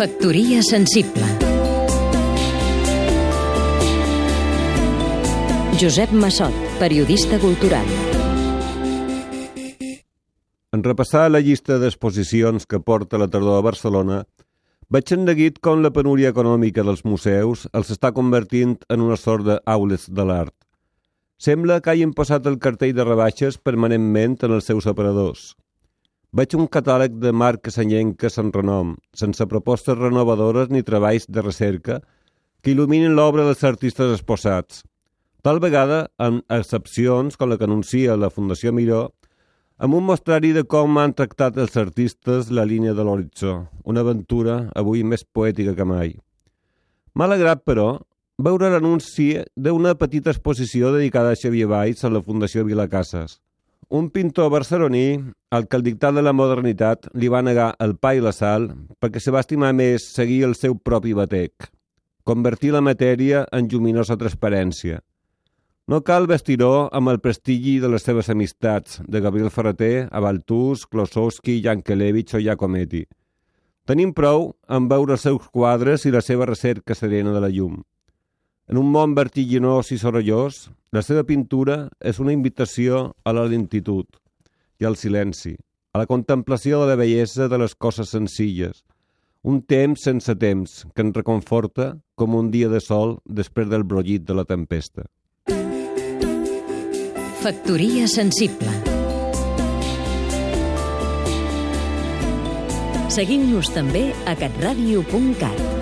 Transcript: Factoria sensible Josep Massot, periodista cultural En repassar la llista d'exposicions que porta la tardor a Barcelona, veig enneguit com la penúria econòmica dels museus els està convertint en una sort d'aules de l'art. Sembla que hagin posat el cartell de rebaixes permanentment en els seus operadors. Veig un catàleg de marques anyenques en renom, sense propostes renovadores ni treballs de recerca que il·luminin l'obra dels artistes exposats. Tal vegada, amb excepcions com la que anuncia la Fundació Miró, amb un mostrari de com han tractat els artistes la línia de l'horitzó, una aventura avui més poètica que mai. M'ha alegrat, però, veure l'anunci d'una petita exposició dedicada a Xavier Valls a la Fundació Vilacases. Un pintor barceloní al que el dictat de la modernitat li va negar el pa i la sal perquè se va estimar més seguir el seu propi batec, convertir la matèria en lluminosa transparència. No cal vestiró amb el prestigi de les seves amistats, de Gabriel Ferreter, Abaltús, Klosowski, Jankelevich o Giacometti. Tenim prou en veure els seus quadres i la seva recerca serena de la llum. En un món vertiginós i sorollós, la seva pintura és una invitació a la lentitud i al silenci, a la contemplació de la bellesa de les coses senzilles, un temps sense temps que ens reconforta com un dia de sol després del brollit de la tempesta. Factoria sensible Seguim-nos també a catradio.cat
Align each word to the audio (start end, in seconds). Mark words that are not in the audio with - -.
Factoria 0.00 0.62
sensible 0.62 1.26
Josep 5.76 6.14
Massot, 6.16 6.56
periodista 6.78 7.36
cultural 7.38 7.84
En 10.72 10.86
repassar 10.86 11.26
la 11.28 11.44
llista 11.44 11.76
d'exposicions 11.76 12.64
que 12.64 12.80
porta 12.80 13.20
la 13.20 13.28
tardor 13.28 13.58
a 13.58 13.66
Barcelona, 13.68 14.22
veig 14.88 15.12
enneguit 15.18 15.60
com 15.60 15.84
la 15.84 15.92
penúria 15.92 16.32
econòmica 16.32 16.80
dels 16.80 17.04
museus 17.04 17.68
els 17.74 17.92
està 17.92 18.14
convertint 18.16 18.78
en 18.88 19.04
una 19.04 19.20
sort 19.20 19.50
d'aules 19.52 20.08
de 20.08 20.24
l'art. 20.24 20.56
Sembla 21.36 21.82
que 21.84 21.92
hagin 21.92 22.16
posat 22.16 22.48
el 22.48 22.56
cartell 22.56 22.96
de 22.96 23.04
rebaixes 23.04 23.60
permanentment 23.60 24.40
en 24.48 24.56
els 24.56 24.72
seus 24.72 24.88
operadors. 24.88 25.50
Veig 26.30 26.54
un 26.54 26.68
catàleg 26.70 27.16
de 27.18 27.32
marques 27.34 27.74
anyenques 27.82 28.36
en 28.38 28.52
renom, 28.54 28.92
sense 29.18 29.46
propostes 29.50 29.96
renovadores 29.98 30.68
ni 30.70 30.84
treballs 30.86 31.26
de 31.26 31.42
recerca 31.42 31.96
que 32.62 32.70
il·luminin 32.70 33.16
l'obra 33.18 33.48
dels 33.48 33.64
artistes 33.66 34.12
exposats. 34.14 34.84
Tal 35.42 35.58
vegada, 35.58 36.04
amb 36.22 36.44
excepcions 36.52 37.34
com 37.40 37.50
la 37.50 37.58
que 37.58 37.66
anuncia 37.66 38.14
la 38.14 38.30
Fundació 38.30 38.70
Miró, 38.76 39.08
amb 39.80 39.98
un 39.98 40.06
mostrari 40.06 40.52
de 40.54 40.62
com 40.62 41.02
han 41.02 41.16
tractat 41.18 41.58
els 41.58 41.74
artistes 41.80 42.54
la 42.54 42.68
línia 42.68 42.94
de 42.94 43.02
l'horitzó, 43.02 43.56
una 43.82 44.06
aventura 44.06 44.60
avui 44.76 45.02
més 45.02 45.24
poètica 45.24 45.74
que 45.74 45.88
mai. 45.88 46.14
M'ha 47.16 47.26
alegrat, 47.26 47.66
però, 47.66 47.96
veure 48.38 48.70
l'anunci 48.70 49.32
d'una 49.56 49.96
petita 49.98 50.30
exposició 50.30 50.94
dedicada 50.94 51.34
a 51.34 51.42
Xavier 51.42 51.66
Valls 51.66 52.04
a 52.04 52.14
la 52.14 52.22
Fundació 52.22 52.62
Vilacases. 52.68 53.40
Un 53.90 54.10
pintor 54.10 54.52
barceloní 54.52 55.18
al 55.50 55.66
que 55.66 55.76
el 55.76 55.82
dictat 55.82 56.14
de 56.14 56.22
la 56.22 56.30
modernitat 56.30 57.08
li 57.18 57.26
va 57.26 57.40
negar 57.42 57.72
el 57.82 57.96
pa 57.98 58.12
i 58.14 58.20
la 58.22 58.30
sal 58.30 58.68
perquè 59.02 59.18
se 59.18 59.32
va 59.34 59.42
estimar 59.42 59.72
més 59.74 60.04
seguir 60.14 60.44
el 60.46 60.54
seu 60.54 60.76
propi 60.78 61.10
batec, 61.10 61.66
convertir 62.22 62.70
la 62.70 62.84
matèria 62.86 63.40
en 63.50 63.66
lluminosa 63.66 64.14
transparència. 64.20 65.00
No 65.90 66.04
cal 66.06 66.30
vestiró 66.30 66.86
amb 66.94 67.10
el 67.10 67.18
prestigi 67.18 67.80
de 67.82 67.90
les 67.90 68.06
seves 68.06 68.30
amistats, 68.30 69.00
de 69.10 69.18
Gabriel 69.18 69.50
Ferreter, 69.50 70.06
Abaltús, 70.12 70.86
Klosowski, 70.86 71.58
Jankelevich 71.64 72.36
o 72.38 72.44
Giacometti. 72.44 73.02
Tenim 73.90 74.14
prou 74.14 74.52
en 74.70 74.86
veure 74.86 75.18
els 75.18 75.26
seus 75.26 75.50
quadres 75.50 76.06
i 76.06 76.14
la 76.14 76.22
seva 76.22 76.46
recerca 76.46 76.94
serena 76.94 77.34
de 77.34 77.42
la 77.42 77.50
llum. 77.50 77.80
En 78.70 78.78
un 78.78 78.86
món 78.94 79.16
vertiginós 79.18 79.88
i 79.90 79.96
sorollós, 79.98 80.68
la 80.94 81.02
seva 81.02 81.24
pintura 81.26 81.88
és 82.06 82.20
una 82.22 82.30
invitació 82.30 83.08
a 83.26 83.32
la 83.34 83.42
lentitud 83.50 84.06
i 84.78 84.86
al 84.86 84.94
silenci, 84.94 85.56
a 85.90 85.98
la 85.98 86.06
contemplació 86.06 86.78
de 86.78 86.92
la 86.92 86.98
bellesa 87.00 87.48
de 87.50 87.58
les 87.58 87.74
coses 87.74 88.14
senzilles, 88.14 88.84
un 89.42 89.58
temps 89.66 90.06
sense 90.06 90.36
temps 90.38 90.84
que 90.94 91.02
ens 91.02 91.18
reconforta 91.18 91.96
com 92.14 92.38
un 92.38 92.52
dia 92.54 92.70
de 92.70 92.78
sol 92.78 93.16
després 93.26 93.66
del 93.72 93.82
brollit 93.82 94.22
de 94.28 94.38
la 94.38 94.46
tempesta. 94.46 95.08
Factoria 97.42 98.06
sensible 98.06 98.70
Seguim-nos 103.10 103.74
també 103.74 104.12
a 104.30 104.38
catradio.cat 104.38 105.79